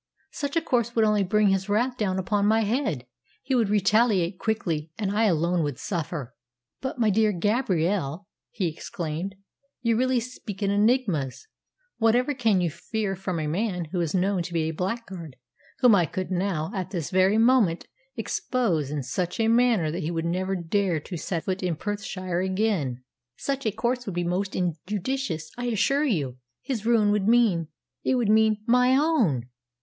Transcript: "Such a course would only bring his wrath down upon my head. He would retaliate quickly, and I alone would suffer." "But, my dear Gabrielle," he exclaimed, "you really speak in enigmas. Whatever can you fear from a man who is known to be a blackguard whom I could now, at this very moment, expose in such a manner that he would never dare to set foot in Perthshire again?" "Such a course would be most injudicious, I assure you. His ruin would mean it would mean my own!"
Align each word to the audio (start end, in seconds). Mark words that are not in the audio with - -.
"Such 0.31 0.55
a 0.55 0.63
course 0.63 0.95
would 0.95 1.05
only 1.05 1.21
bring 1.23 1.49
his 1.49 1.69
wrath 1.69 1.95
down 1.95 2.17
upon 2.17 2.47
my 2.47 2.61
head. 2.61 3.05
He 3.43 3.53
would 3.53 3.69
retaliate 3.69 4.39
quickly, 4.39 4.89
and 4.97 5.11
I 5.15 5.25
alone 5.25 5.61
would 5.61 5.77
suffer." 5.77 6.33
"But, 6.81 6.97
my 6.97 7.11
dear 7.11 7.31
Gabrielle," 7.31 8.27
he 8.49 8.65
exclaimed, 8.65 9.35
"you 9.83 9.95
really 9.95 10.19
speak 10.19 10.63
in 10.63 10.71
enigmas. 10.71 11.45
Whatever 11.99 12.33
can 12.33 12.61
you 12.61 12.71
fear 12.71 13.15
from 13.15 13.39
a 13.39 13.45
man 13.45 13.89
who 13.91 14.01
is 14.01 14.15
known 14.15 14.41
to 14.41 14.53
be 14.53 14.63
a 14.63 14.71
blackguard 14.71 15.35
whom 15.81 15.93
I 15.93 16.07
could 16.07 16.31
now, 16.31 16.71
at 16.73 16.89
this 16.89 17.11
very 17.11 17.37
moment, 17.37 17.85
expose 18.15 18.89
in 18.89 19.03
such 19.03 19.39
a 19.39 19.47
manner 19.47 19.91
that 19.91 20.01
he 20.01 20.09
would 20.09 20.25
never 20.25 20.55
dare 20.55 20.99
to 20.99 21.15
set 21.15 21.43
foot 21.45 21.61
in 21.61 21.75
Perthshire 21.75 22.39
again?" 22.39 23.03
"Such 23.37 23.67
a 23.67 23.71
course 23.71 24.07
would 24.07 24.15
be 24.15 24.23
most 24.23 24.55
injudicious, 24.55 25.51
I 25.59 25.65
assure 25.65 26.05
you. 26.05 26.37
His 26.63 26.87
ruin 26.87 27.11
would 27.11 27.27
mean 27.27 27.67
it 28.03 28.15
would 28.15 28.29
mean 28.31 28.63
my 28.65 28.97
own!" 28.99 29.45